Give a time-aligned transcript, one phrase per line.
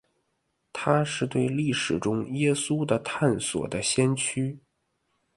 [0.73, 4.57] 他是对历史中耶稣的探索的先驱。